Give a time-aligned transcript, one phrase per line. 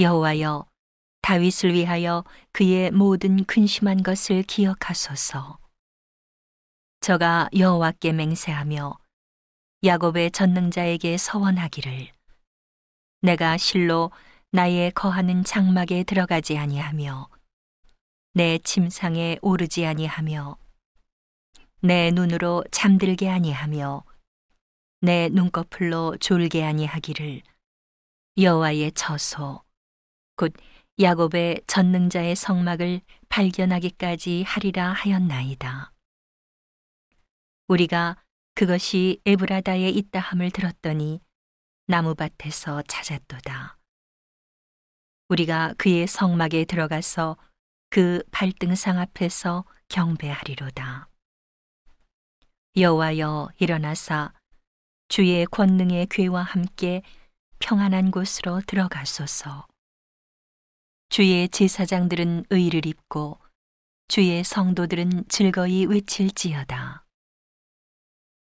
[0.00, 0.66] 여호와여
[1.20, 5.58] 다윗을 위하여 그의 모든 근심한 것을 기억하소서.
[7.00, 8.98] 저가 여호와께 맹세하며
[9.84, 12.08] 야곱의 전능자에게 서원하기를
[13.20, 14.10] 내가 실로
[14.52, 17.28] 나의 거하는 장막에 들어가지 아니하며
[18.32, 20.56] 내 침상에 오르지 아니하며
[21.82, 24.04] 내 눈으로 잠들게 아니하며
[25.02, 27.42] 내 눈꺼풀로 졸게 아니하기를
[28.38, 29.62] 여호와의 처소
[30.40, 30.54] 곧
[30.98, 35.92] 야곱의 전능자의 성막을 발견하기까지 하리라 하였나이다.
[37.68, 38.16] 우리가
[38.54, 41.20] 그것이 에브라다에 있다함을 들었더니
[41.88, 43.76] 나무밭에서 찾았도다.
[45.28, 47.36] 우리가 그의 성막에 들어가서
[47.90, 51.10] 그 발등상 앞에서 경배하리로다.
[52.78, 54.32] 여호와여 일어나사
[55.08, 57.02] 주의 권능의 괴와 함께
[57.58, 59.69] 평안한 곳으로 들어가소서.
[61.10, 63.40] 주의 제사장들은 의를 입고
[64.06, 67.04] 주의 성도들은 즐거이 외칠지어다.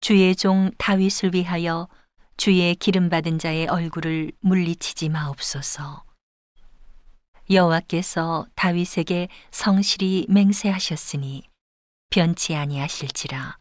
[0.00, 1.88] 주의 종 다윗을 위하여
[2.36, 6.04] 주의 기름 받은 자의 얼굴을 물리치지 마옵소서.
[7.48, 11.44] 여호와께서 다윗에게 성실히 맹세하셨으니
[12.10, 13.56] 변치 아니하실지라.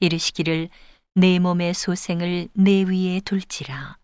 [0.00, 0.68] 이르시기를
[1.14, 3.98] 내 몸의 소생을 내 위에 둘지라.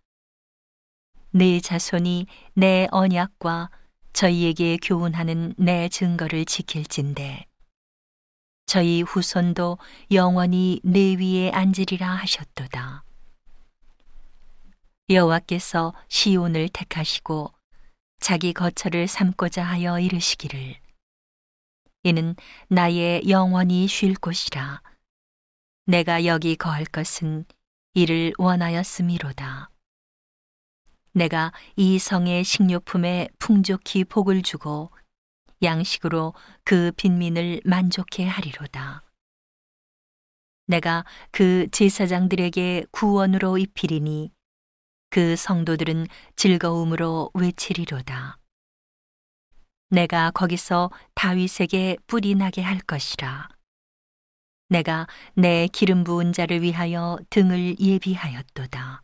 [1.32, 3.70] 내 자손이 내 언약과
[4.12, 7.46] 저희에게 교훈하는 내 증거를 지킬진대.
[8.66, 9.78] 저희 후손도
[10.12, 13.04] 영원히 내 위에 앉으리라 하셨도다.
[15.08, 17.52] 여호와께서 시온을 택하시고
[18.20, 20.76] 자기 거처를 삼고자 하여 이르시기를
[22.04, 22.36] 이는
[22.68, 24.82] 나의 영원히 쉴 곳이라
[25.86, 27.44] 내가 여기 거할 것은
[27.94, 29.69] 이를 원하였음이로다
[31.12, 34.90] 내가 이 성의 식료품에 풍족히 복을 주고
[35.62, 39.02] 양식으로 그 빈민을 만족해 하리로다
[40.66, 44.30] 내가 그 제사장들에게 구원으로 입히리니
[45.10, 46.06] 그 성도들은
[46.36, 48.38] 즐거움으로 외치리로다.
[49.88, 53.48] 내가 거기서 다윗에게 뿌리 나게 할 것이라.
[54.68, 59.02] 내가 내 기름 부은 자를 위하여 등을 예비하였도다.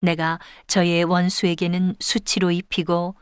[0.00, 3.14] 내가 저의 원수에게는 수치로 입히고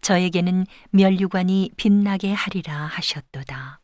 [0.00, 3.81] 저에게는 멸류관이 빛나게 하리라 하셨도다.